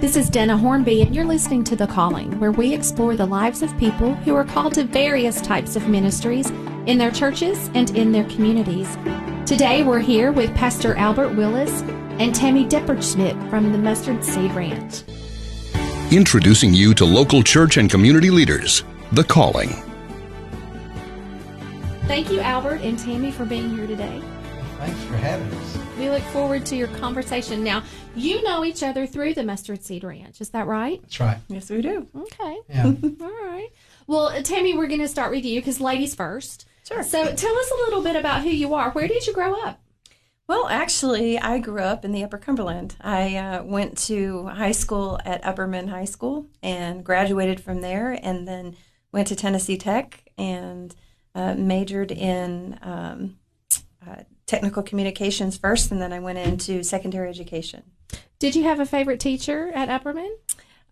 [0.00, 3.60] This is Denna Hornby, and you're listening to The Calling, where we explore the lives
[3.60, 6.48] of people who are called to various types of ministries
[6.86, 8.96] in their churches and in their communities.
[9.44, 11.82] Today, we're here with Pastor Albert Willis
[12.18, 15.02] and Tammy Depperschmidt from the Mustard Seed Ranch.
[16.10, 18.84] Introducing you to local church and community leaders.
[19.12, 19.68] The Calling.
[22.06, 24.22] Thank you, Albert and Tammy, for being here today.
[24.80, 25.78] Thanks for having us.
[25.98, 27.62] We look forward to your conversation.
[27.62, 27.82] Now,
[28.16, 31.02] you know each other through the Mustard Seed Ranch, is that right?
[31.02, 31.36] That's right.
[31.48, 32.06] Yes, we do.
[32.16, 32.58] Okay.
[32.70, 32.84] Yeah.
[33.20, 33.68] All right.
[34.06, 36.66] Well, uh, Tammy, we're going to start with you because ladies first.
[36.88, 37.02] Sure.
[37.02, 38.90] So tell us a little bit about who you are.
[38.92, 39.82] Where did you grow up?
[40.46, 42.96] Well, actually, I grew up in the Upper Cumberland.
[43.02, 48.48] I uh, went to high school at Upperman High School and graduated from there, and
[48.48, 48.76] then
[49.12, 50.96] went to Tennessee Tech and
[51.34, 53.36] uh, majored in um,
[54.04, 57.84] uh, technical communications first, and then I went into secondary education.
[58.40, 60.28] Did you have a favorite teacher at Upperman?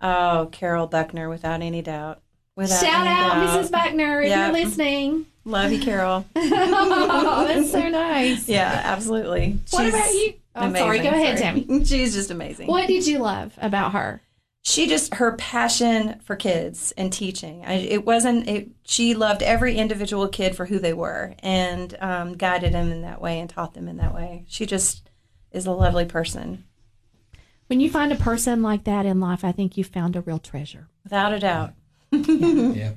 [0.01, 2.23] Oh, Carol Buckner, without any doubt.
[2.55, 3.64] Without Shout any out, doubt.
[3.64, 3.70] Mrs.
[3.73, 4.45] Buckner, if Yeah.
[4.47, 5.27] you're listening.
[5.45, 6.25] Love you, Carol.
[6.36, 8.48] oh, that's so nice.
[8.48, 9.59] yeah, absolutely.
[9.70, 10.34] What about you?
[10.55, 10.98] Oh, I'm sorry.
[11.01, 11.62] Go ahead, Sorry.
[11.64, 11.84] Tammy.
[11.84, 12.69] She's just amazing.
[12.69, 14.20] What did you love about her?
[14.69, 19.77] She just her passion for kids and teaching I, it wasn't it, she loved every
[19.77, 23.74] individual kid for who they were and um, guided them in that way and taught
[23.74, 25.08] them in that way she just
[25.52, 26.64] is a lovely person
[27.69, 30.39] When you find a person like that in life, I think you found a real
[30.39, 30.89] treasure.
[31.05, 31.72] without a doubt
[32.12, 32.92] Yeah.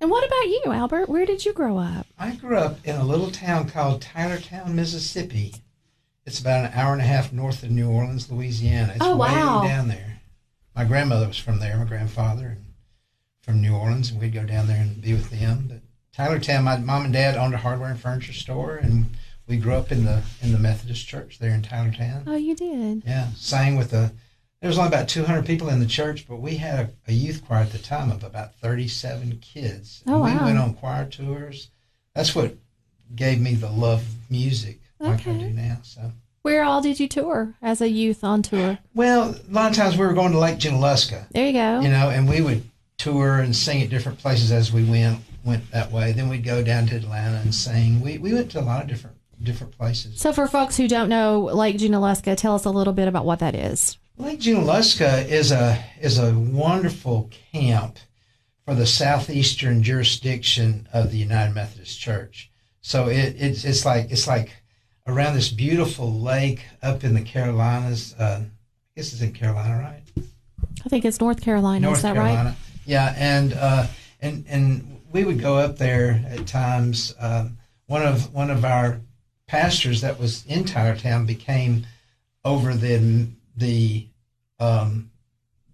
[0.00, 1.08] And what about you, Albert?
[1.08, 2.06] Where did you grow up?
[2.18, 5.54] I grew up in a little town called Tylertown, Mississippi.
[6.26, 8.94] It's about an hour and a half north of New Orleans, Louisiana.
[8.96, 9.62] It's Oh, wow.
[9.62, 10.11] down there.
[10.74, 12.64] My grandmother was from there, my grandfather, and
[13.42, 15.66] from New Orleans, and we'd go down there and be with them.
[15.68, 15.80] But
[16.16, 19.06] Tylertown, my mom and dad owned a hardware and furniture store, and
[19.46, 22.24] we grew up in the in the Methodist church there in Tylertown.
[22.26, 23.02] Oh, you did.
[23.04, 24.12] Yeah, sang with the.
[24.60, 27.44] There was only about 200 people in the church, but we had a, a youth
[27.44, 30.04] choir at the time of about 37 kids.
[30.06, 30.38] Oh, And wow.
[30.38, 31.68] We went on choir tours.
[32.14, 32.54] That's what
[33.16, 35.78] gave me the love of music like I do now.
[35.82, 38.78] So, Where all did you tour as a youth on tour?
[38.94, 41.80] well, a lot of times we were going to Lake Junaluska, There you go.
[41.80, 42.64] you know, and we would
[42.98, 46.12] tour and sing at different places as we went went that way.
[46.12, 48.00] Then we'd go down to Atlanta and sing.
[48.00, 50.20] We we went to a lot of different different places.
[50.20, 53.38] So, for folks who don't know Lake Junaluska, tell us a little bit about what
[53.40, 53.98] that is.
[54.18, 57.98] Lake Junaluska is a is a wonderful camp
[58.64, 62.50] for the southeastern jurisdiction of the United Methodist Church.
[62.82, 64.61] So it, it's it's like it's like
[65.06, 68.14] around this beautiful lake up in the Carolinas.
[68.18, 68.50] Uh, I
[68.96, 70.02] guess it's in Carolina, right?
[70.84, 71.80] I think it's North Carolina.
[71.80, 72.50] North is that Carolina.
[72.50, 72.58] right?
[72.84, 73.86] Yeah, and uh,
[74.20, 77.14] and and we would go up there at times.
[77.18, 79.00] Um, one of one of our
[79.46, 81.86] pastors that was in Tylertown became
[82.44, 84.08] over the the
[84.58, 85.10] um,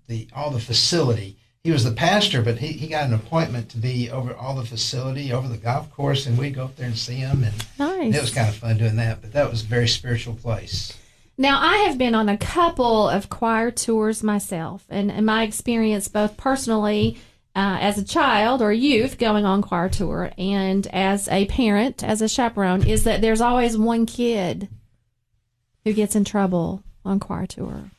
[0.07, 1.38] the all the facility.
[1.69, 4.65] He was the pastor, but he, he got an appointment to be over all the
[4.65, 8.15] facility, over the golf course, and we'd go up there and see him, and Nice.
[8.17, 9.21] it was kind of fun doing that.
[9.21, 10.97] But that was a very spiritual place.
[11.37, 16.09] Now, I have been on a couple of choir tours myself, and, in my experience,
[16.09, 17.19] both personally
[17.55, 22.23] uh, as a child or youth going on choir tour, and as a parent, as
[22.23, 24.71] a chaperone, is that there's always one kid
[25.85, 27.91] who gets in trouble on choir tour.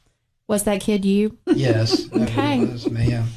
[0.47, 1.37] Was that kid you?
[1.45, 2.57] Yes, that Okay.
[2.65, 3.13] was me.
[3.13, 3.27] I'm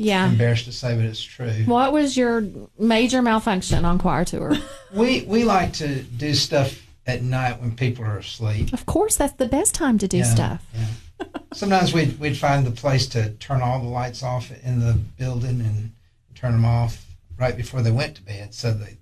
[0.00, 0.28] Yeah.
[0.30, 1.50] embarrassed to say, but it's true.
[1.66, 2.44] What was your
[2.78, 4.54] major malfunction on choir tour?
[4.94, 8.72] We we like to do stuff at night when people are asleep.
[8.72, 10.64] of course, that's the best time to do Yeah, stuff.
[10.72, 11.26] Yeah.
[11.52, 15.60] Sometimes we'd we'd find the place to turn all the lights off in the building
[15.60, 15.90] and
[16.34, 17.04] turn them off
[17.36, 18.96] right before they went to bed, so they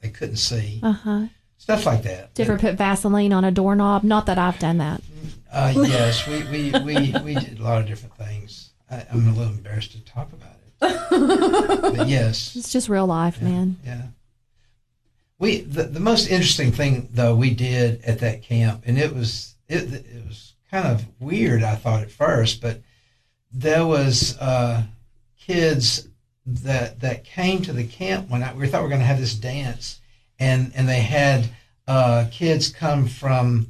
[0.00, 1.26] they couldn't see Uh huh.
[1.58, 2.34] stuff like that.
[2.34, 4.02] Did you ever put Vaseline on a doorknob?
[4.02, 5.02] Not that I've done that.
[5.52, 8.67] Uh, yes, we, we, we, we did a lot of different things.
[8.90, 12.56] I, I'm a little embarrassed to talk about it, but yes.
[12.56, 13.76] It's just real life, man.
[13.84, 14.02] Yeah.
[15.38, 19.54] We the, the most interesting thing though we did at that camp, and it was
[19.68, 21.62] it it was kind of weird.
[21.62, 22.82] I thought at first, but
[23.52, 24.82] there was uh,
[25.38, 26.08] kids
[26.44, 28.56] that that came to the camp one night.
[28.56, 30.00] We thought we were going to have this dance,
[30.40, 31.50] and and they had
[31.86, 33.68] uh, kids come from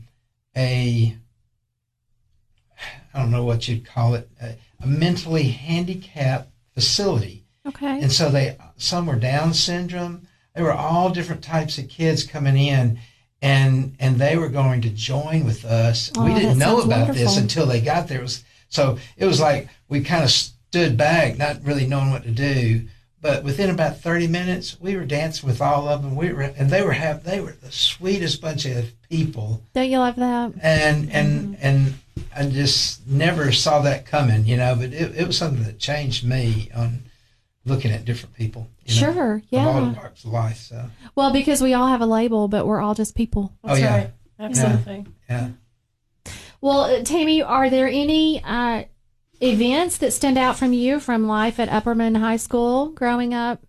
[0.56, 1.16] a
[3.12, 8.00] I don't know what you'd call it a, a mentally handicapped facility Okay.
[8.00, 10.26] and so they some were Down syndrome.
[10.54, 12.98] They were all different types of kids coming in,
[13.42, 16.10] and and they were going to join with us.
[16.16, 18.20] Oh, we didn't know about this until they got there.
[18.20, 22.22] It was so it was like we kind of stood back, not really knowing what
[22.22, 22.86] to do.
[23.20, 26.14] But within about thirty minutes, we were dancing with all of them.
[26.16, 29.98] We were, and they were have they were the sweetest bunch of people Don't you
[29.98, 30.52] love that?
[30.62, 31.66] and and Mm-hmm.
[31.66, 31.94] and
[32.38, 34.76] I just never saw that coming, you know.
[34.76, 37.02] But it, it was something that changed me on
[37.64, 38.68] looking at different people.
[38.84, 39.92] You know, Sure, all yeah.
[39.92, 40.58] walks of life.
[40.58, 43.52] So Well, because we all have a label, but we're all just people.
[43.64, 43.96] Oh, yeah.
[43.96, 44.10] right.
[44.38, 45.06] Absolutely.
[45.28, 45.48] yeah.
[46.60, 48.84] Well, uh, Tammy, are there any uh,
[49.40, 53.62] events that stand out from you from life at Upperman High School growing up?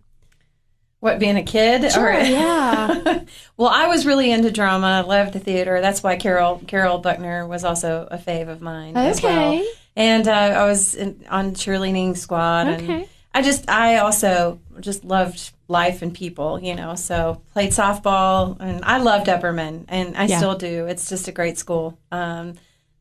[1.00, 1.90] What being a kid?
[1.92, 3.24] Sure, Or- yeah.
[3.56, 4.86] well, I was really into drama.
[4.86, 5.80] I loved the theater.
[5.80, 8.96] That's why Carol Carol Buckner was also a fave of mine.
[8.96, 9.54] as well.
[9.54, 9.66] Okay.
[9.96, 12.68] And uh, I was in, on cheerleading squad.
[12.68, 12.92] Okay.
[13.02, 16.60] And I just I also just loved life and people.
[16.60, 20.36] You know, so played softball and I loved Upperman and I Yeah.
[20.38, 20.86] still do.
[20.86, 21.98] It's just a great school.
[22.12, 22.54] Um,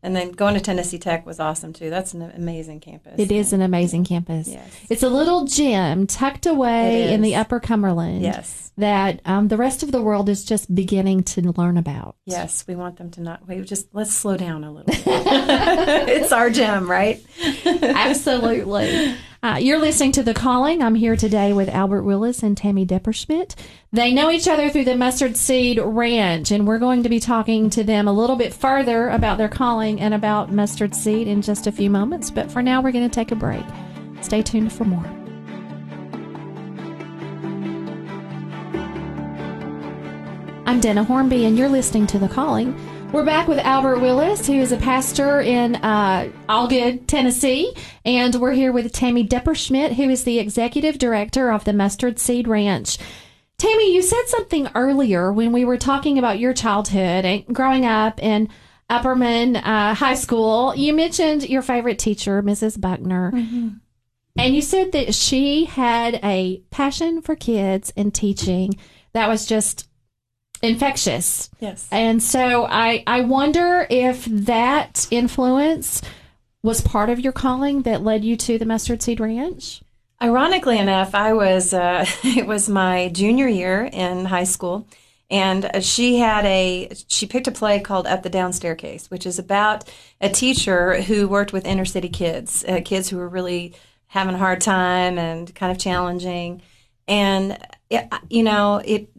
[0.04, 1.90] and then going to Tennessee Tech was awesome too.
[1.90, 3.16] That's an amazing campus.
[3.18, 4.48] It is an amazing campus.
[4.48, 4.72] Yes.
[4.90, 7.40] It's a little gym tucked away in the.
[7.40, 8.22] Upper Cumberland.
[8.22, 8.72] Yes.
[8.78, 12.16] That um, the rest of the world is just beginning to learn about.
[12.26, 13.48] Yes, we want them to not.
[13.48, 14.86] We just let's slow down a little.
[14.86, 15.04] bit.
[15.06, 17.24] it's our gym, right?
[17.66, 19.16] Absolutely.
[19.42, 20.82] Uh, you're listening to The Calling.
[20.82, 23.56] I'm here today with Albert Willis and Tammy Depperschmidt.
[23.90, 27.70] They know each other through the Mustard Seed Ranch, and we're going to be talking
[27.70, 31.68] to them a little bit further about their calling and about Mustard Seed in just
[31.68, 32.30] a few moments.
[32.30, 33.64] But for now, we're going to take a break.
[34.22, 35.06] Stay tuned for more.
[40.66, 42.78] I'm Denna Hornby, and you're listening to The Calling.
[43.12, 47.74] We're back with Albert Willis, who is a pastor in uh, Algood, Tennessee,
[48.06, 52.48] and we're here with Tammy Depperschmidt, who is the executive director of the Mustard Seed
[52.48, 53.00] Ranch.
[53.58, 58.22] Tammy, you said something earlier when we were talking about your childhood and growing up
[58.22, 58.48] in
[58.92, 60.76] Upperman uh, High School.
[60.76, 62.80] You mentioned your favorite teacher, Mrs.
[62.80, 63.32] Buckner.
[64.38, 68.76] And you said that she had a passion for kids and teaching
[69.14, 69.89] that was just
[70.62, 71.50] infectious.
[71.60, 71.88] Yes.
[71.92, 76.02] And so I, I wonder if that influence
[76.62, 79.82] was part of your calling that led you to the Mustard Seed Ranch.
[80.22, 84.88] Ironically enough, I was uh, it was my junior year in high school,
[85.30, 89.40] and she had a she picked a play called Up the Down Staircase, which is
[89.40, 89.90] about
[90.20, 93.74] a teacher who worked with inner city kids, uh, kids who were really
[94.08, 96.62] having a hard time and kind of challenging,
[97.08, 97.58] and
[97.90, 99.10] it, you know it.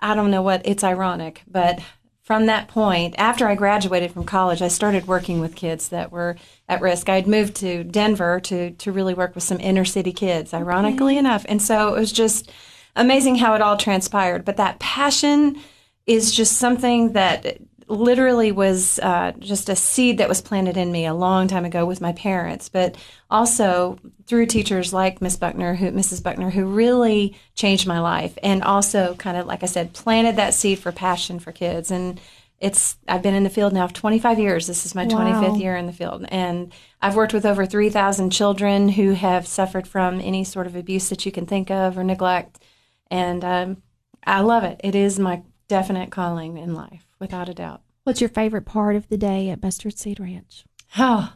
[0.00, 1.80] I don't know what it's ironic, but
[2.22, 6.36] from that point, after I graduated from college, I started working with kids that were
[6.68, 7.08] at risk.
[7.08, 11.44] I'd moved to Denver to to really work with some inner city kids, ironically enough.
[11.48, 12.50] And so it was just
[12.94, 14.44] amazing how it all transpired.
[14.44, 15.60] But that passion
[16.06, 17.58] is just something that
[17.90, 21.84] literally was uh, just a seed that was planted in me a long time ago
[21.84, 22.96] with my parents, but
[23.30, 26.22] also through teachers like Miss Buckner, who Mrs.
[26.22, 30.54] Buckner, who really changed my life, and also kind of like I said, planted that
[30.54, 31.90] seed for passion for kids.
[31.90, 32.20] And
[32.60, 34.66] it's I've been in the field now for 25 years.
[34.66, 35.18] This is my Wow.
[35.24, 36.72] 25th year in the field, and
[37.02, 41.24] I've worked with over 3,000 children who have suffered from any sort of abuse that
[41.26, 42.62] you can think of or neglect,
[43.10, 43.82] and um,
[44.26, 44.80] I love it.
[44.84, 47.82] It is my definite calling in life, without a doubt.
[48.04, 50.64] What's your favorite part of the day at Mustard Seed Ranch?
[50.98, 51.32] Oh,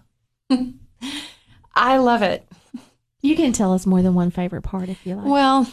[1.75, 2.49] I love it.
[3.21, 5.27] You can tell us more than one favorite part if you like.
[5.27, 5.71] Well,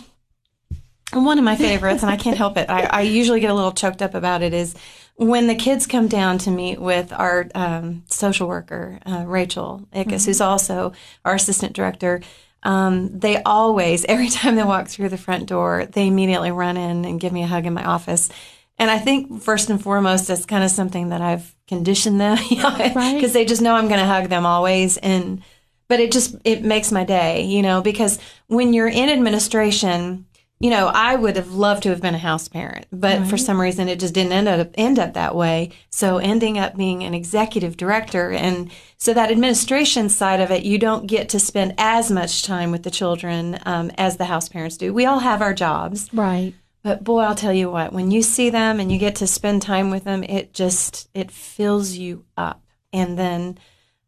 [1.14, 2.70] one of my favorites, and I can't help it.
[2.70, 4.54] I, I usually get a little choked up about it.
[4.54, 4.76] Is
[5.16, 10.26] when the kids come down to meet with our um, social worker, uh, Rachel Ickes,
[10.26, 10.94] who's also
[11.26, 12.22] our assistant director.
[12.64, 17.06] Um, they always, every time they walk through the front door, they immediately run in
[17.06, 18.30] and give me a hug in my office.
[18.78, 22.96] And I think first and foremost, that's kind of something that I've conditioned them, because
[22.96, 23.32] Right.
[23.32, 24.98] they just know I'm going to hug them always.
[24.98, 25.42] And
[25.88, 30.26] but it just it makes my day, you know, because when you're in administration,
[30.60, 33.60] you know, I would have loved to have been a house parent, but for some
[33.60, 35.72] reason it just didn't end up end up that way.
[35.90, 40.78] So ending up being an executive director and so that administration side of it, you
[40.78, 44.78] don't get to spend as much time with the children um, as the house parents
[44.78, 44.94] do.
[44.94, 46.54] We all have our jobs, right.
[46.84, 49.62] But boy, I'll tell you what, when you see them and you get to spend
[49.62, 52.64] time with them, it just it fills you up.
[52.94, 53.58] And then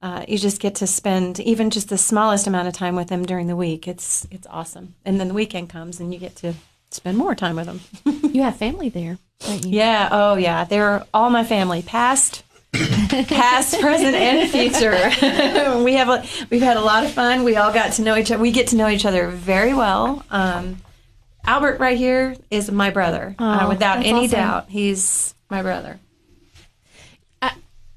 [0.01, 3.25] uh, you just get to spend even just the smallest amount of time with them
[3.25, 3.87] during the week.
[3.87, 4.95] It's it's awesome.
[5.05, 6.53] And then the weekend comes and you get to
[6.91, 7.81] spend more time with them.
[8.33, 9.77] You have family there, don't you?
[9.77, 14.91] yeah, oh yeah, they're all my family, past past, present, and future.
[15.83, 17.43] we have a, we've had a lot of fun.
[17.43, 18.41] We all got to know each other.
[18.41, 20.25] We get to know each other very well.
[20.31, 20.77] Um,
[21.45, 24.29] Albert right here is my brother, uh, Oh, without any awesome.
[24.31, 24.69] doubt.
[24.69, 25.99] He's my brother.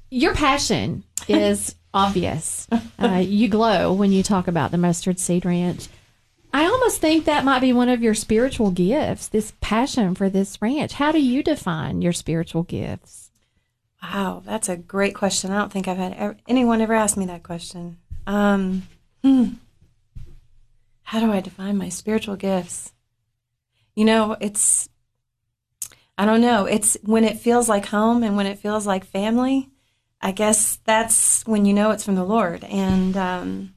[0.09, 2.65] Your passion is obvious.
[2.97, 5.89] Uh, you glow when you talk about the Mustard Seed Ranch.
[6.53, 10.61] I almost think that might be one of your spiritual gifts, this passion for this
[10.61, 10.93] ranch.
[10.93, 13.31] How do you define your spiritual gifts?
[14.01, 15.51] Wow, that's a great question.
[15.51, 17.97] I don't think I've had ever, anyone ever ask me that question.
[18.25, 18.83] Um,
[19.23, 19.45] hmm.
[21.03, 22.93] How do I define my spiritual gifts?
[23.97, 24.87] You know, it's,
[26.19, 26.65] I don't know.
[26.65, 29.71] It's when it feels like home and when it feels like family.
[30.21, 32.63] I guess that's when you know it's from the Lord.
[32.65, 33.73] And um,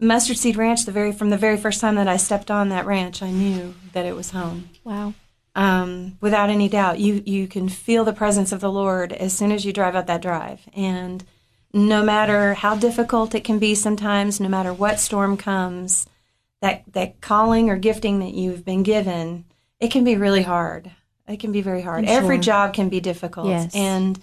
[0.00, 2.86] Mustard Seed Ranch, the very from the very first time that I stepped on that
[2.86, 4.70] ranch, I knew that it was home.
[4.84, 5.12] Wow.
[5.54, 9.52] Um, without any doubt, you you can feel the presence of the Lord as soon
[9.52, 11.22] as you drive up that drive, and
[11.74, 16.06] no matter how difficult it can be sometimes, no matter what storm comes,
[16.62, 19.44] that that calling or gifting that you've been given,
[19.78, 20.90] it can be really hard.
[21.28, 22.04] It can be very hard.
[22.04, 22.42] I'm Every sure.
[22.42, 23.74] job can be difficult, Yes.
[23.74, 24.18] and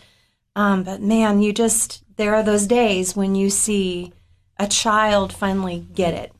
[0.55, 4.11] um, but man, you just there are those days when you see
[4.57, 6.33] a child finally get it,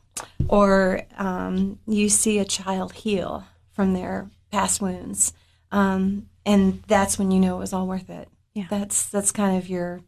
[0.48, 5.32] or um, you see a child heal from their past wounds,
[5.72, 8.28] um, and that's when you know it was all worth it.
[8.56, 8.66] Yeah.
[8.70, 10.02] that's that's kind of your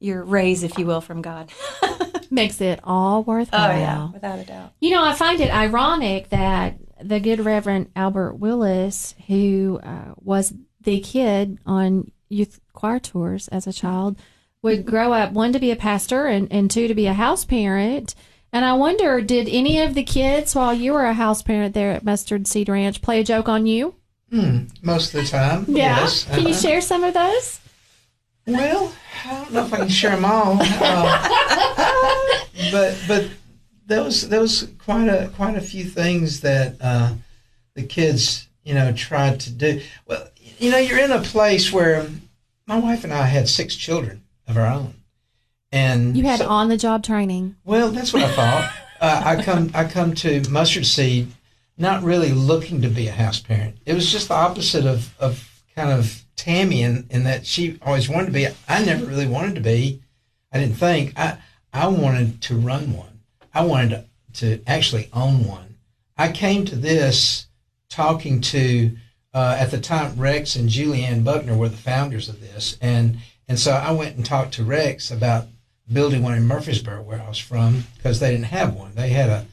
[0.00, 1.50] your raise, if you will, from God.
[2.34, 3.70] Makes it all worthwhile.
[3.70, 4.72] Oh yeah, without a doubt.
[4.80, 10.52] You know, I find it ironic that the good Reverend Albert Willis, who uh, was
[10.80, 14.18] the kid on youth choir tours as a child,
[14.62, 17.44] would grow up one to be a pastor and, and two to be a house
[17.44, 18.14] parent.
[18.52, 21.92] And I wonder, did any of the kids while you were a house parent there
[21.92, 23.94] at Mustard Seed Ranch play a joke on you?
[24.30, 25.64] Hmm, most of the time.
[25.68, 26.24] Yes.
[26.24, 26.58] Can you Uh-huh.
[26.60, 27.60] share some of those?
[28.46, 28.92] Well,
[29.26, 31.28] I don't know if I can share them all, uh,
[32.72, 33.30] but but
[33.86, 37.14] there was there was quite a quite a few things that uh,
[37.74, 39.80] the kids you know tried to do.
[40.06, 42.06] Well, you know, you're in a place where
[42.66, 44.94] my wife and I had six children of our own,
[45.72, 47.56] and You had so- on the job training.
[47.64, 48.72] well, that's what I thought.
[49.00, 51.28] uh, I come I come to mustard seed,
[51.78, 53.76] not really looking to be a house parent.
[53.86, 58.08] It was just the opposite of of kind of Tammy in, in that she always
[58.08, 58.46] wanted to be.
[58.68, 60.02] I never really wanted to be.
[60.52, 61.38] I didn't think I
[61.72, 63.20] I wanted to run one.
[63.52, 65.76] I wanted to, to actually own one.
[66.16, 67.46] I came to this
[67.88, 68.96] talking to
[69.32, 73.58] uh, at the time Rex and Julianne Buckner were the founders of this, and and
[73.58, 75.48] so I went and talked to Rex about
[75.92, 78.94] building one in Murfreesboro, where I was from, because they didn't have one.
[78.94, 79.46] They had a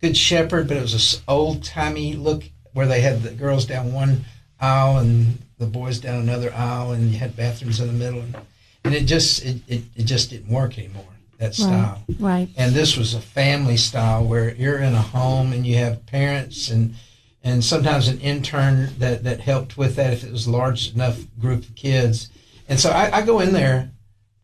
[0.00, 3.92] good shepherd, but it was a old timey look where they had the girls down
[3.92, 4.24] one
[4.60, 8.36] aisle and the boys down another aisle, and you had bathrooms in the middle, and,
[8.84, 11.04] and it just it, it, it just didn't work anymore
[11.38, 12.02] that style.
[12.18, 12.48] Right.
[12.56, 16.70] And this was a family style where you're in a home and you have parents
[16.70, 16.94] and
[17.44, 21.20] and sometimes an intern that, that helped with that if it was a large enough
[21.38, 22.28] group of kids.
[22.68, 23.92] And so I, I go in there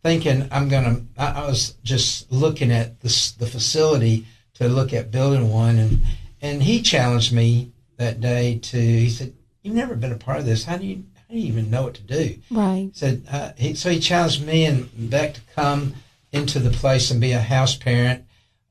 [0.05, 1.03] thinking I'm gonna.
[1.19, 6.03] I, I was just looking at this the facility to look at building one, and
[6.41, 8.79] and he challenged me that day to.
[8.79, 10.65] He said, "You've never been a part of this.
[10.65, 12.91] How do you how do you even know what to do?" Right.
[12.93, 15.95] said uh, he, so he challenged me and Beck to come
[16.33, 18.25] into the place and be a house parent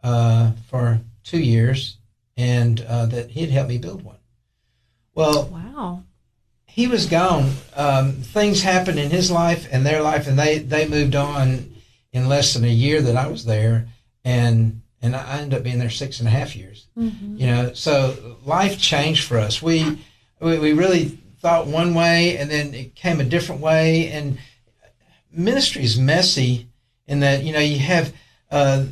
[0.04, 1.98] uh, for two years,
[2.36, 4.18] and uh, that he'd help me build one.
[5.14, 6.04] Well, Wow.
[6.66, 7.52] he was gone.
[7.76, 11.74] Um, things happened in his life and their life, and they they moved on
[12.14, 13.88] in less than a year that I was there,
[14.24, 16.88] and and I ended up being there six and a half years.
[16.96, 19.62] You know, so life changed for us.
[19.62, 19.98] We,
[20.42, 24.10] we we really thought one way, and then it came a different way.
[24.10, 24.38] And
[25.32, 26.68] ministry is messy
[27.08, 28.14] in that you know you have
[28.50, 28.86] uh,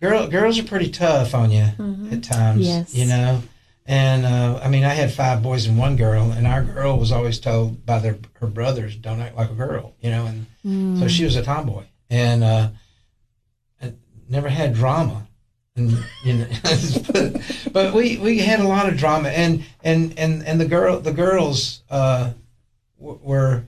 [0.00, 1.66] girl girls are pretty tough on you
[2.10, 2.66] at times.
[2.66, 2.94] Yes.
[2.94, 3.42] You know.
[3.86, 7.12] And uh, I mean, I had five boys and one girl, and our girl was
[7.12, 10.24] always told by their her brothers, "Don't act like a girl," you know.
[10.24, 12.70] And so she was a tomboy, and uh,
[13.82, 15.26] and never had drama,
[15.76, 16.46] and you know,
[17.12, 21.00] but, but we we had a lot of drama, and and and and the girl
[21.00, 22.32] the girls uh,
[22.98, 23.64] were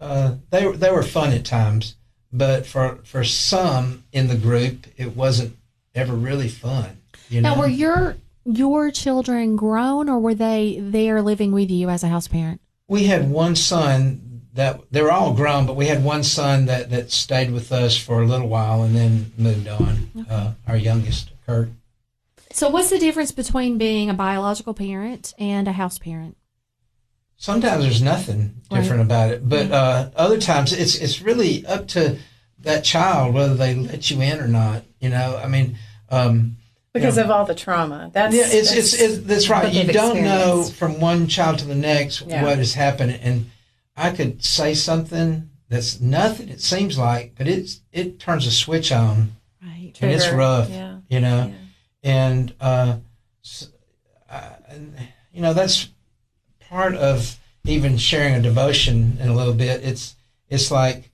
[0.00, 1.96] uh, they they were fun at times,
[2.32, 5.56] but for for some in the group, it wasn't
[5.94, 6.98] ever really fun.
[7.28, 11.88] You know, Now, were your your children grown, or were they there living with you
[11.88, 12.60] as a house parent?
[12.90, 14.18] we had one son
[14.58, 17.96] that they were all grown, but we had one son that, that stayed with us
[17.96, 20.26] for a little while and then moved on.
[20.28, 21.68] Uh, our youngest, Kurt.
[22.50, 26.36] So, what's the difference between being a biological parent and a house parent?
[27.36, 32.18] Sometimes there's nothing different about it, but uh, other times it's it's really up to
[32.58, 34.82] that child whether they let you in or not.
[34.98, 35.78] You know, I mean,
[36.10, 36.56] um,
[36.92, 37.24] Because Yeah.
[37.24, 38.10] of all the trauma.
[38.12, 39.72] That's yeah, it's it's, it's that's right.
[39.72, 42.42] You don't know from one child to the next Yeah.
[42.42, 43.50] what is happening, and
[43.98, 46.48] I could say something that's nothing.
[46.48, 49.32] It seems like, but it's it turns a switch on.
[49.62, 49.92] Right.
[50.00, 51.52] and it's rough, yeah, you know.
[51.52, 52.10] yeah.
[52.10, 52.96] And uh,
[53.44, 53.68] s-
[54.30, 54.50] uh,
[55.32, 55.88] you know that's
[56.60, 59.82] part of even sharing a devotion in a little bit.
[59.84, 60.14] It's
[60.48, 61.10] it's like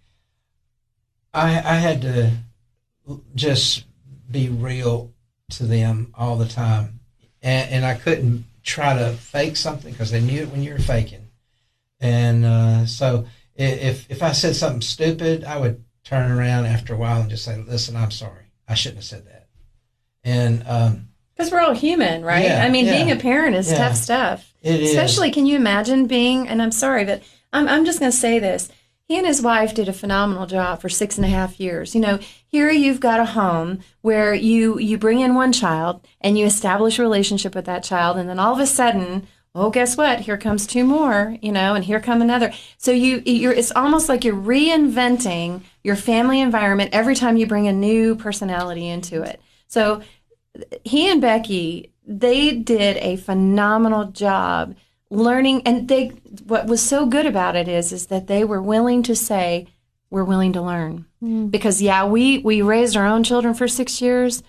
[1.33, 2.31] I I had to
[3.35, 3.85] just
[4.31, 5.13] be real
[5.51, 7.01] to them all the time,
[7.43, 10.79] and, and I couldn't try to fake something because they knew it when you were
[10.79, 11.24] faking,
[12.05, 16.97] and uh, so if if I said something stupid, I would turn around after a
[16.97, 18.45] while and just say, "Listen, I'm sorry.
[18.69, 19.49] I shouldn't have said that."
[20.23, 22.45] And um, Because we're all human, right?
[22.45, 22.93] Yeah, I mean, yeah.
[22.97, 23.79] being a parent is Yeah.
[23.79, 24.55] tough stuff.
[24.63, 24.91] It is.
[24.91, 28.39] Especially, can you imagine being, and I'm sorry, but I'm, I'm just going to say
[28.39, 28.71] this.
[29.07, 31.95] He and his wife did a phenomenal job for six and a half years.
[31.95, 36.39] You know, here you've got a home where you, you bring in one child and
[36.39, 38.17] you establish a relationship with that child.
[38.17, 40.21] And then all of a sudden, oh, guess what?
[40.21, 42.53] Here comes two more, you know, and here come another.
[42.77, 47.69] So you, you're, it's almost like you're reinventing your family environment every time you bring
[47.69, 49.41] a new personality into it.
[49.69, 50.03] So
[50.83, 54.75] he and Becky, they did a phenomenal job
[55.11, 56.09] learning and they
[56.47, 59.69] what was so good about it is is that they were willing to say
[60.11, 61.07] we're willing to learn.
[61.21, 61.47] Hmm.
[61.49, 64.43] Because yeah, we we raised our own children for 6 years,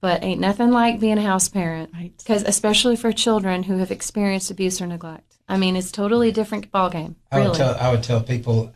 [0.00, 1.90] but ain't nothing like being a house parent.
[1.94, 2.12] Right.
[2.24, 5.38] Cuz especially for children who have experienced abuse or neglect.
[5.48, 7.16] I mean, it's totally different ballgame.
[7.30, 7.56] I would Really.
[7.58, 8.72] tell I would tell people,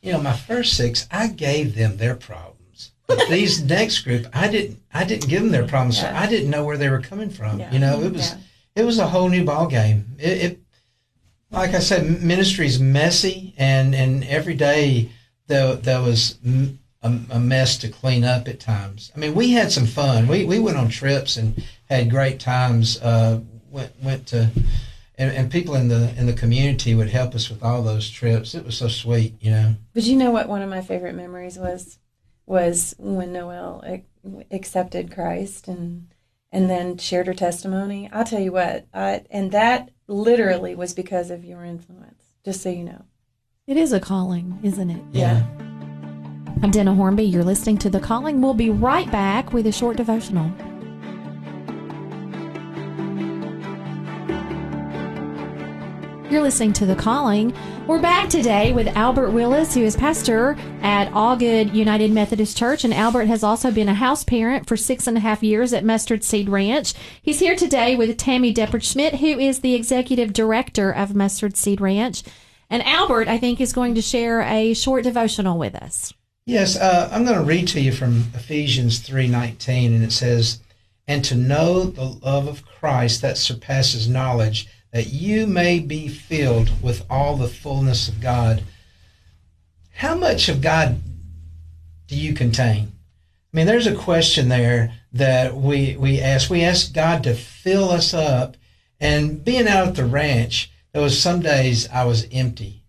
[0.00, 2.92] you know, my first six, I gave them their problems.
[3.06, 6.00] But these next group, I didn't I didn't give them their problems.
[6.00, 7.60] So I didn't know where they were coming from.
[7.60, 7.72] Yeah.
[7.72, 8.14] You know, it mm-hmm.
[8.14, 8.38] was Yeah.
[8.76, 10.16] it was a whole new ball game.
[10.18, 10.60] It, it
[11.50, 15.10] like I said, ministry is messy, and and every day
[15.46, 19.12] there there was m- a, a mess to clean up at times.
[19.14, 20.26] I mean, we had some fun.
[20.26, 23.00] We we went on trips and had great times.
[23.00, 24.50] Uh, went went to.
[25.16, 28.52] And, and people in the in the community would help us with all those trips.
[28.52, 29.76] It was so sweet, you know.
[29.92, 32.00] But you know what one of my favorite memories was
[32.46, 33.84] was when Noelle
[34.50, 36.08] accepted Christ and
[36.50, 38.08] and then shared her testimony.
[38.12, 42.24] I'll tell you what, I, and that literally was because of your influence.
[42.44, 43.04] Just so you know.
[43.66, 45.02] It is a calling, isn't it?
[45.12, 45.46] Yeah.
[46.62, 47.24] I'm Denna Hornby.
[47.24, 48.40] You're listening to The Calling.
[48.40, 50.50] We'll be right back with a short devotional.
[56.30, 57.54] You're listening to The Calling.
[57.86, 62.82] We're back today with Albert Willis, who is pastor at Algood United Methodist Church.
[62.82, 65.84] And Albert has also been a house parent for six and a half years at
[65.84, 66.94] Mustard Seed Ranch.
[67.20, 72.22] He's here today with Tammy Depperschmidt, who is the executive director of Mustard Seed Ranch.
[72.70, 76.14] And Albert, I think, is going to share a short devotional with us.
[76.46, 80.58] Yes, uh, I'm going to read to you from Ephesians 3:19, and it says,
[81.08, 86.82] "And to know the love of Christ that surpasses knowledge, that you may be filled
[86.82, 88.62] with all the fullness of God."
[89.92, 91.00] How much of God
[92.08, 92.92] do you contain?
[93.52, 96.50] I mean, there's a question there that we we ask.
[96.50, 98.58] We ask God to fill us up,
[99.00, 102.84] and being out at the ranch, there was some days I was empty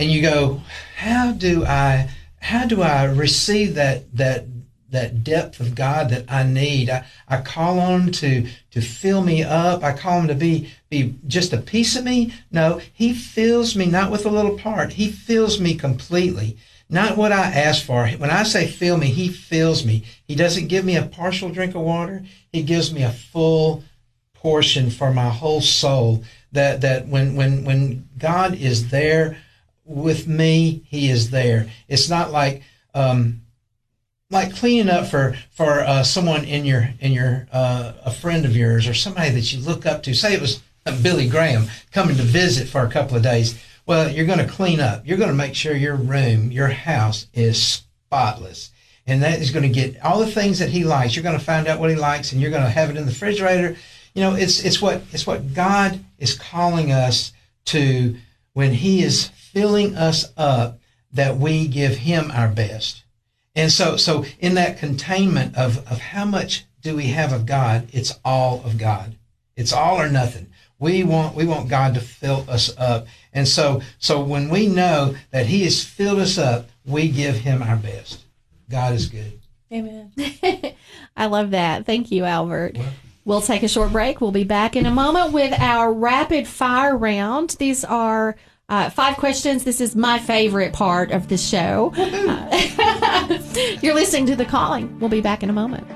[0.00, 0.62] and you go,
[0.96, 2.08] how do I
[2.40, 4.46] how do I receive that that
[4.90, 6.90] that depth of God that I need?
[6.90, 9.84] I, I call on him to to fill me up.
[9.84, 12.34] I call him to be be just a piece of me.
[12.50, 14.94] No, he fills me not with a little part.
[14.94, 16.56] He fills me completely.
[16.88, 18.08] Not what I ask for.
[18.08, 20.02] When I say fill me, he fills me.
[20.26, 22.24] He doesn't give me a partial drink of water.
[22.52, 23.84] He gives me a full
[24.34, 26.24] portion for my whole soul.
[26.52, 29.36] That that when when when God is there
[29.90, 31.68] with me, He is there.
[31.88, 32.62] It's not like
[32.94, 33.42] um,
[34.30, 38.56] like cleaning up for for uh, someone in your in your uh, a friend of
[38.56, 40.14] yours or somebody that you look up to.
[40.14, 40.62] Say it was
[41.02, 43.60] Billy Graham coming to visit for a couple of days.
[43.86, 45.06] Well, you're going to clean up.
[45.06, 48.70] You're going to make sure your room, your house is spotless.
[49.06, 51.16] And that is going to get all the things that he likes.
[51.16, 53.06] You're going to find out what he likes, and you're going to have it in
[53.06, 53.76] the refrigerator.
[54.14, 57.32] You know, it's it's what it's what God is calling us
[57.66, 58.16] to
[58.52, 60.78] when He is filling us up
[61.12, 63.04] that we give Him our best.
[63.54, 67.88] And so, so in that containment of, of how much do we have of God,
[67.92, 69.16] it's all of God.
[69.56, 70.46] It's all or nothing.
[70.78, 73.06] We want, we want God to fill us up.
[73.32, 77.62] And so, so when we know that He has filled us up, we give Him
[77.62, 78.24] our best.
[78.70, 79.40] God is good.
[79.72, 80.12] Amen.
[81.16, 81.86] I love that.
[81.86, 82.78] Thank you, Albert.
[83.24, 84.20] We'll take a short break.
[84.20, 87.50] We'll be back in a moment with our rapid fire round.
[87.58, 88.36] These are
[88.70, 89.64] uh, five questions.
[89.64, 91.92] This is my favorite part of the show.
[92.30, 93.38] Uh,
[93.82, 94.98] you're listening to The Calling.
[95.00, 95.86] We'll be back in a moment.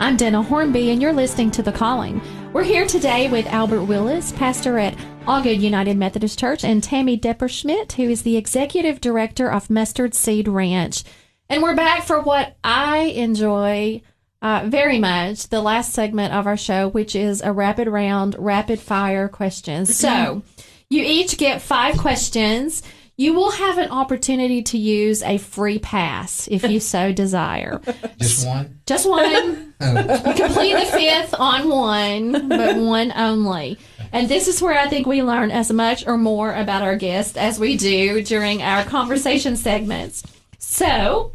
[0.00, 2.20] I'm Denna Hornby, and you're listening to The Calling.
[2.52, 4.96] We're here today with Albert Willis, pastor at
[5.26, 10.48] Algood United Methodist Church, and Tammy Depperschmidt, who is the executive director of Mustard Seed
[10.48, 11.04] Ranch.
[11.48, 14.02] And we're back for what I enjoy
[14.44, 18.78] uh, very much the last segment of our show, which is a rapid round, rapid
[18.78, 19.96] fire questions.
[19.96, 20.42] So
[20.90, 22.82] you each get five questions.
[23.16, 27.80] You will have an opportunity to use a free pass if you so desire.
[28.18, 28.80] Just one.
[28.84, 29.72] Just one.
[29.80, 33.78] Complete the fifth on one, but one only.
[34.12, 37.38] And this is where I think we learn as much or more about our guest
[37.38, 40.22] as we do during our conversation segments.
[40.58, 41.32] So,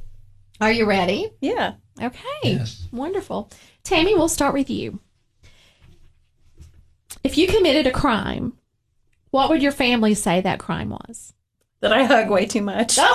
[0.61, 1.31] are you ready?
[1.41, 1.73] Yeah.
[2.01, 2.19] Okay.
[2.43, 2.87] Yes.
[2.91, 3.49] Wonderful.
[3.83, 4.99] Tammy, we'll start with you.
[7.23, 8.53] If you committed a crime,
[9.31, 11.33] what would your family say that crime was?
[11.81, 12.97] That I hug way too much.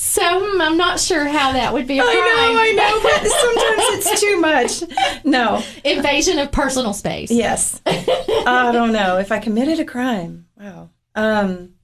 [0.00, 2.14] So mm, I'm not sure how that would be a crime.
[2.14, 2.20] I
[2.52, 5.22] know, I know, but sometimes it's too much.
[5.24, 5.62] No.
[5.84, 7.30] Invasion of personal space.
[7.32, 7.80] Yes.
[7.84, 9.18] I don't know.
[9.18, 10.46] If I committed a crime.
[10.58, 10.90] Wow.
[11.16, 11.74] Um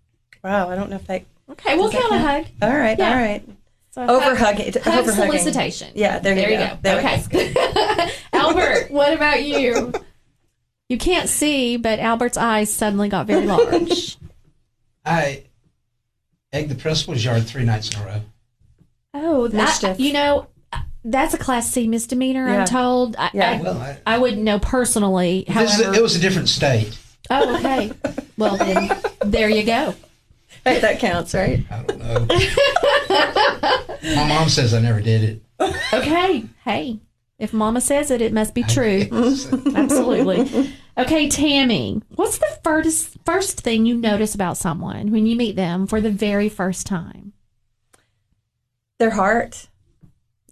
[0.45, 2.47] wow, I don't know if that Okay, we'll Does count a hug.
[2.63, 3.09] all right, Yeah.
[3.11, 3.49] all right.
[3.95, 5.93] So Over hug, hug solicitation.
[5.95, 6.69] Yeah, there, There you you go.
[6.71, 6.79] go.
[6.83, 7.23] There- okay.
[7.31, 8.17] that's.
[8.33, 9.93] Albert, what about you?
[10.89, 14.19] You can't see, but Albert's eyes suddenly got very large.
[15.05, 15.45] I
[16.53, 18.21] egged the principal's yard three nights in a row.
[19.15, 20.01] Oh, that, Mischief.
[20.01, 20.49] you know,
[21.05, 22.49] that's a Class C misdemeanor.
[22.49, 22.61] Yeah.
[22.63, 23.15] I'm told.
[23.17, 23.51] I, Yeah.
[23.53, 25.45] I, Well, I, I wouldn't know personally.
[25.47, 26.99] However, a, it was a different state.
[27.31, 27.93] oh, okay.
[28.37, 28.91] Well, then
[29.25, 29.95] there you go.
[30.65, 31.65] Hey, that counts, right?
[31.71, 32.27] I don't know.
[34.17, 35.43] My mom says I never did it.
[35.93, 36.45] Okay.
[36.65, 37.01] Hey,
[37.39, 39.09] if Mama says it, it must be true.
[39.75, 40.73] Absolutely.
[40.97, 45.87] Okay, Tammy, what's the first first thing you notice about someone when you meet them
[45.87, 47.33] for the very first time?
[48.99, 49.69] Their heart.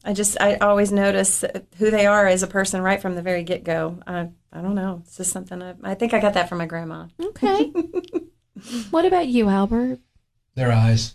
[0.05, 1.45] I just I always notice
[1.77, 4.01] who they are as a person right from the very get go.
[4.05, 5.03] I I don't know.
[5.05, 7.07] It's just something I I think I got that from my grandma.
[7.23, 7.73] Okay.
[8.91, 9.99] what about you, Albert?
[10.55, 11.15] Their eyes.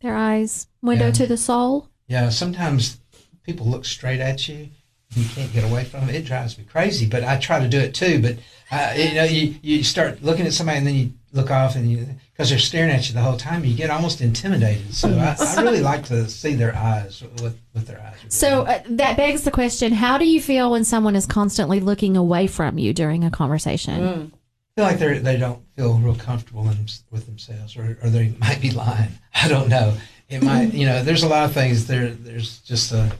[0.00, 1.12] Their eyes, window Yeah.
[1.12, 1.88] to the soul.
[2.08, 2.98] Yeah, sometimes
[3.42, 4.68] people look straight at you.
[5.14, 6.14] You can't get away from it.
[6.16, 8.20] It drives me crazy, but I try to do it too.
[8.20, 8.36] But
[8.70, 11.88] uh, you know, you, you start looking at somebody and then you look off and
[11.90, 13.64] you because they're staring at you the whole time.
[13.64, 14.92] You get almost intimidated.
[14.92, 18.16] So I, I really like to see their eyes with with their eyes.
[18.28, 22.16] So uh, that begs the question: How do you feel when someone is constantly looking
[22.16, 24.02] away from you during a conversation?
[24.02, 24.28] I
[24.76, 28.60] feel like they they don't feel real comfortable in, with themselves, or, or they might
[28.60, 29.10] be lying.
[29.34, 29.96] I don't know.
[30.28, 31.86] It might, you know, there's a lot of things.
[31.86, 33.16] There, there's just a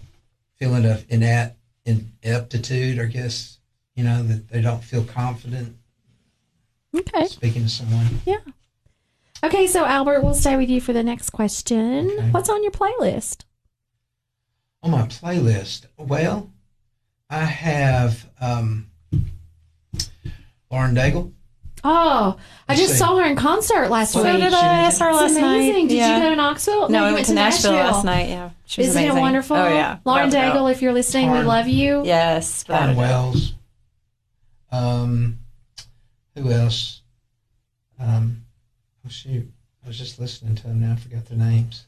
[0.56, 3.58] feeling of inept ineptitude, I guess.
[3.94, 5.76] You know that they don't feel confident
[6.96, 7.26] Okay.
[7.26, 8.06] speaking to someone.
[8.24, 8.38] Yeah.
[9.42, 12.10] Okay, so Albert, we'll stay with you for the next question.
[12.10, 12.30] Okay.
[12.30, 13.42] What's on your playlist?
[14.82, 16.50] On my playlist, well,
[17.28, 18.90] I have um,
[20.70, 21.32] Lauren Daigle.
[21.86, 24.40] Oh, I just saw her in concert last So week.
[24.40, 24.86] did I.
[24.86, 25.72] I saw her It's last night.
[25.72, 26.16] Did Yeah.
[26.16, 26.88] you go to Knoxville?
[26.88, 28.30] No, you I went to Nashville, last night.
[28.30, 29.18] Yeah, she was Isn't amazing.
[29.18, 29.56] it wonderful?
[29.56, 30.58] Oh yeah, Lauren Without a.
[30.58, 32.02] Daigle, if you're listening, we love you.
[32.06, 33.10] Yes, without a Don doubt.
[33.10, 33.52] Wells.
[34.72, 35.38] Um,
[36.34, 37.02] who else?
[38.00, 38.44] Um,
[39.06, 39.46] oh shoot,
[39.84, 40.92] I was just listening to them now.
[40.94, 41.84] I forgot their names.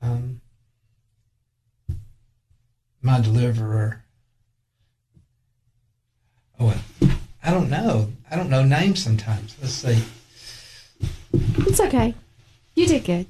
[0.00, 0.40] Um,
[3.02, 4.04] my deliverer.
[6.58, 7.10] Oh, well,
[7.42, 8.12] I don't know.
[8.30, 9.56] I don't know names sometimes.
[9.60, 10.02] Let's see.
[11.32, 12.14] It's okay.
[12.74, 13.26] You did good.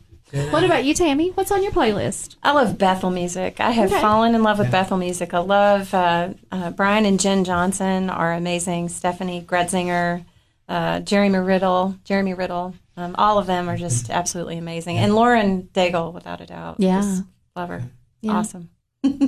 [0.53, 1.31] What about you, Tammy?
[1.31, 2.37] What's on your playlist?
[2.43, 3.59] I love Bethel music.
[3.59, 4.01] I have Okay.
[4.01, 4.83] fallen in love with Yeah.
[4.83, 5.35] Bethel music.
[5.35, 8.89] I love uh, uh, Brian and Jenn Johnson are amazing.
[8.89, 10.25] Steffany Gretzinger,
[10.69, 12.75] uh, Jeremy Riddle, Jeremy Riddle.
[12.97, 14.99] Um, all of them are just absolutely amazing.
[14.99, 16.77] And Lauren Daigle, without a doubt.
[16.79, 17.01] Yeah.
[17.01, 17.25] Just
[17.57, 17.83] love her.
[18.21, 18.33] Yeah.
[18.33, 18.71] Awesome.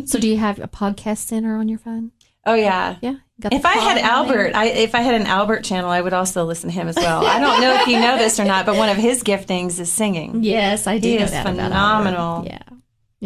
[0.05, 2.13] So, do you have a podcast center on your phone?
[2.45, 2.97] Oh yeah.
[3.01, 3.15] Yeah.
[3.43, 4.39] Got If I had pod on there?
[4.47, 6.97] Albert, I, if I had an Albert channel, I would also listen to him as
[6.97, 7.27] well.
[7.27, 9.91] I don't know if you know this or not, but one of his giftings is
[9.93, 10.43] singing.
[10.45, 11.09] Yes, I do.
[11.09, 12.37] He know is that phenomenal.
[12.37, 12.49] Albert.
[12.49, 12.63] Yeah.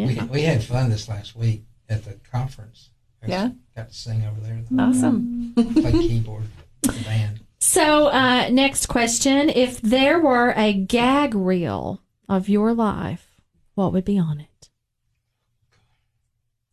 [0.07, 0.23] Yeah.
[0.23, 2.89] We, we had fun this last week at the conference.
[3.23, 3.49] I Yeah?
[3.75, 4.59] got to sing over there.
[4.79, 5.53] Awesome.
[5.55, 6.43] Play keyboard
[6.81, 7.39] the band.
[7.59, 9.49] So, uh, next question.
[9.49, 13.35] If there were a gag reel of your life,
[13.75, 14.69] what would be on it?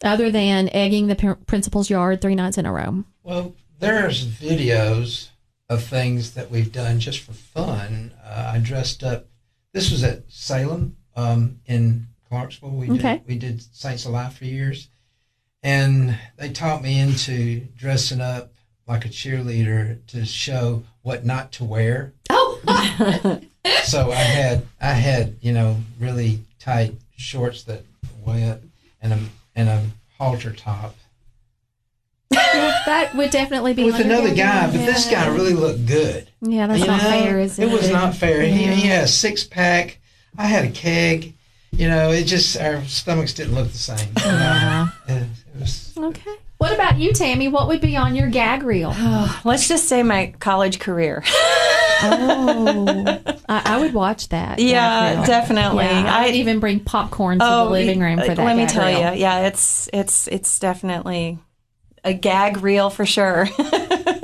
[0.03, 3.05] Other than egging the principal's yard three nights in a row.
[3.25, 5.29] Well, there's videos
[5.69, 8.13] of things that we've done just for fun.
[8.23, 9.27] Uh, I dressed up.
[9.73, 12.69] This was at Salem um, in Clarksville.
[12.71, 13.17] We Okay.
[13.19, 14.89] did we did Saints Alive for years,
[15.63, 18.53] and they taught me into dressing up
[18.87, 22.13] like a cheerleader to show what not to wear.
[22.31, 22.61] Oh,
[23.85, 27.83] So I had I had you know really tight shorts that
[28.25, 28.61] went up
[29.01, 29.19] and a
[29.57, 29.87] and a
[30.19, 30.95] halter top.
[32.87, 34.73] that would definitely be with another guy, reel.
[34.79, 36.29] but this guy really looked good.
[36.41, 37.69] Yeah, that's You not know, fair, is it?
[37.69, 38.43] It was not fair.
[38.43, 38.71] He, Yeah.
[38.73, 39.99] he had a six pack.
[40.39, 41.35] I had a keg.
[41.73, 44.09] you know, it just our stomachs didn't look the same.
[44.17, 44.89] Yeah.
[45.09, 46.35] It, it was Okay.
[46.59, 47.49] What about you, Tammy?
[47.49, 48.91] What would be on your gag reel?
[49.45, 51.23] Let's just say my college career.
[52.03, 53.05] Oh,
[53.49, 54.59] I, I would watch that.
[54.59, 55.25] yeah, reel.
[55.25, 55.85] definitely.
[55.85, 58.39] Yeah, I- I'd even bring popcorn to the oh, living room for uh, that.
[58.39, 59.15] Oh, Let me gag tell reel.
[59.15, 61.39] you, yeah, it's it's it's definitely
[62.05, 63.49] a gag reel for sure.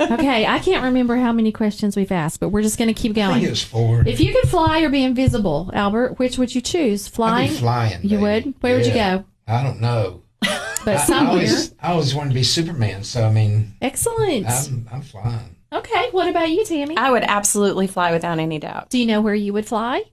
[0.01, 3.11] Okay, I can't remember how many questions we've asked, but we're just going to keep
[3.11, 3.43] I think going.
[3.53, 4.03] it four.
[4.05, 7.07] If you could fly or be invisible, Albert, which would you choose?
[7.07, 7.49] I'd Flying?
[7.51, 8.01] be flying.
[8.03, 8.21] You baby.
[8.21, 8.53] would?
[8.61, 9.23] Where would you go?
[9.47, 10.23] I don't know.
[10.83, 11.31] But I, I somewhere.
[11.33, 14.47] always, I always wanted to be Superman, so I mean, Excellent.
[14.47, 15.55] I'm, I'm flying.
[15.71, 16.97] okay, what about you, Tammy?
[16.97, 18.89] I would absolutely fly without any doubt.
[18.89, 20.03] Do you know where you would fly?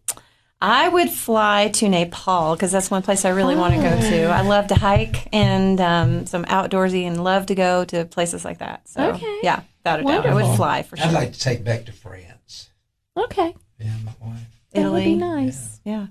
[0.61, 4.25] I would fly to Nepal because that's one place I really want to go to.
[4.25, 8.59] I love to hike and um, some outdoorsy and love to go to places like
[8.59, 8.89] that.
[8.89, 9.39] So, Okay.
[9.43, 10.27] yeah, without a doubt.
[10.27, 11.07] I would fly for sure.
[11.07, 12.71] I'd like to take back to France.
[13.17, 14.41] Okay, Yeah, my wife.
[14.73, 15.81] that would be nice.
[15.85, 16.09] Yeah.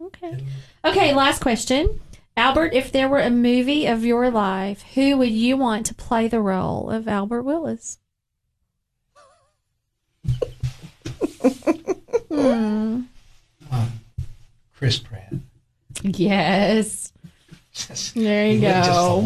[0.00, 0.44] Okay.
[0.84, 2.00] Okay, last question.
[2.36, 6.28] Albert, if there were a movie of your life, who would you want to play
[6.28, 7.98] the role of Albert Willis?
[12.30, 13.02] hmm.
[14.78, 15.32] Chris Pratt.
[16.02, 17.12] Yes.
[18.14, 19.20] There you He looked just go.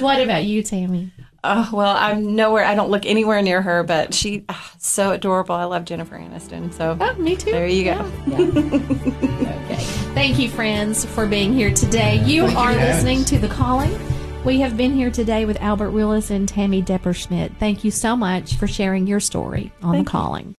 [0.04, 1.12] What about you, Tammy?
[1.44, 5.54] Oh, well, I'm nowhere, I don't look anywhere near her, but she, ah, so adorable.
[5.54, 6.72] I love Jennifer Aniston.
[6.72, 7.52] So, Oh, me too.
[7.52, 7.90] there you go.
[8.26, 9.62] Yeah, yeah.
[9.64, 9.76] okay.
[10.14, 12.20] Thank you, friends, for being here today.
[12.24, 13.30] You Thank are for having listening us.
[13.30, 13.96] to The Calling.
[14.44, 17.56] We have been here today with Albert Willis and Tammy Depperschmidt.
[17.58, 20.18] Thank you so much for sharing your story on Thank The you.
[20.18, 20.54] Calling.